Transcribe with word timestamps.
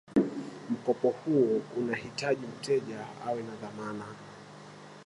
mkopo 0.69 1.09
huo 1.09 1.61
unahiji 1.77 2.47
mteja 2.59 3.05
awe 3.25 3.43
na 3.43 3.55
dhamana 3.55 4.05